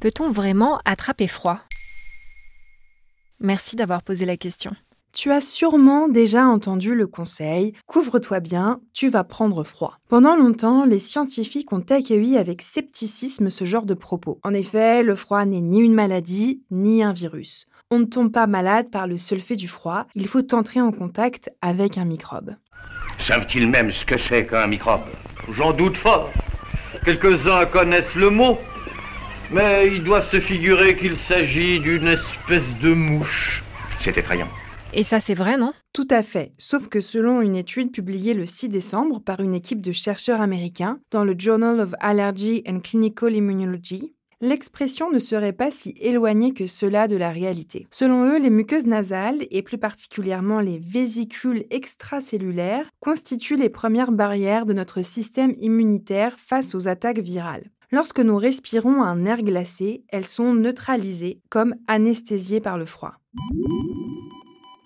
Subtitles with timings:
[0.00, 1.60] Peut-on vraiment attraper froid?
[3.38, 4.70] Merci d'avoir posé la question.
[5.12, 9.98] Tu as sûrement déjà entendu le conseil Couvre-toi bien, tu vas prendre froid.
[10.08, 14.40] Pendant longtemps, les scientifiques ont accueilli avec scepticisme ce genre de propos.
[14.42, 17.66] En effet, le froid n'est ni une maladie, ni un virus.
[17.90, 20.92] On ne tombe pas malade par le seul fait du froid, il faut entrer en
[20.92, 22.54] contact avec un microbe.
[23.18, 25.02] Savent-ils même ce que c'est qu'un microbe?
[25.50, 26.30] J'en doute fort.
[27.04, 28.56] Quelques-uns connaissent le mot,
[29.50, 33.62] mais ils doivent se figurer qu'il s'agit d'une espèce de mouche.
[33.98, 34.48] C'est effrayant.
[34.92, 35.72] Et ça, c'est vrai, non?
[35.92, 39.80] Tout à fait, sauf que selon une étude publiée le 6 décembre par une équipe
[39.80, 45.70] de chercheurs américains dans le Journal of Allergy and Clinical Immunology, l'expression ne serait pas
[45.70, 47.86] si éloignée que cela de la réalité.
[47.90, 54.66] Selon eux, les muqueuses nasales, et plus particulièrement les vésicules extracellulaires, constituent les premières barrières
[54.66, 57.70] de notre système immunitaire face aux attaques virales.
[57.92, 63.14] Lorsque nous respirons un air glacé, elles sont neutralisées, comme anesthésiées par le froid.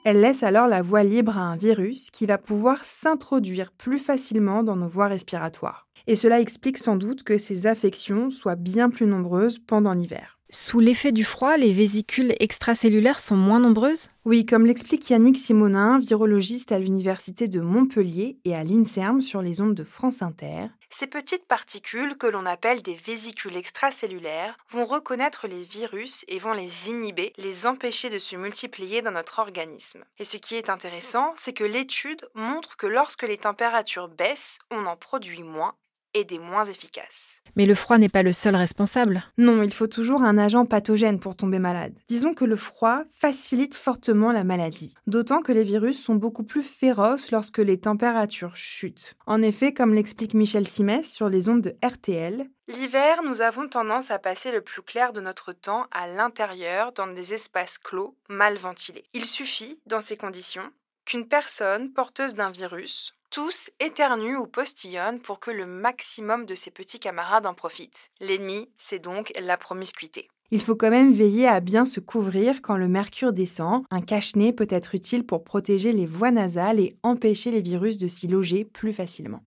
[0.06, 4.62] Elles laissent alors la voie libre à un virus qui va pouvoir s'introduire plus facilement
[4.62, 5.86] dans nos voies respiratoires.
[6.06, 10.38] Et cela explique sans doute que ces affections soient bien plus nombreuses pendant l'hiver.
[10.54, 14.06] Sous l'effet du froid, les vésicules extracellulaires sont moins nombreuses?
[14.24, 19.60] Oui, comme l'explique Yannick Simonin, virologiste à l'Université de Montpellier et à l'INSERM sur les
[19.60, 25.48] ondes de France Inter, ces petites particules que l'on appelle des vésicules extracellulaires vont reconnaître
[25.48, 30.04] les virus et vont les inhiber, les empêcher de se multiplier dans notre organisme.
[30.20, 34.86] Et ce qui est intéressant, c'est que l'étude montre que lorsque les températures baissent, on
[34.86, 35.74] en produit moins
[36.14, 37.40] et des moins efficaces.
[37.56, 39.22] Mais le froid n'est pas le seul responsable.
[39.38, 41.98] Non, il faut toujours un agent pathogène pour tomber malade.
[42.08, 46.62] Disons que le froid facilite fortement la maladie, d'autant que les virus sont beaucoup plus
[46.62, 49.14] féroces lorsque les températures chutent.
[49.26, 54.10] En effet, comme l'explique Michel Simès sur les ondes de RTL, L'hiver, nous avons tendance
[54.10, 58.56] à passer le plus clair de notre temps à l'intérieur dans des espaces clos, mal
[58.56, 59.04] ventilés.
[59.12, 60.72] Il suffit, dans ces conditions,
[61.04, 66.70] qu'une personne porteuse d'un virus tous éternuent ou postillonnent pour que le maximum de ses
[66.70, 68.10] petits camarades en profitent.
[68.20, 70.28] L'ennemi, c'est donc la promiscuité.
[70.52, 73.82] Il faut quand même veiller à bien se couvrir quand le mercure descend.
[73.90, 78.06] Un cache-nez peut être utile pour protéger les voies nasales et empêcher les virus de
[78.06, 79.42] s'y loger plus facilement.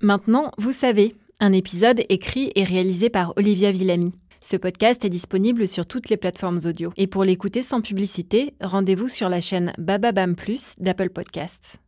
[0.00, 4.12] Maintenant, vous savez, un épisode écrit et réalisé par Olivia Villamy.
[4.40, 6.92] Ce podcast est disponible sur toutes les plateformes audio.
[6.96, 11.78] Et pour l'écouter sans publicité, rendez-vous sur la chaîne Bababam Plus d'Apple Podcasts.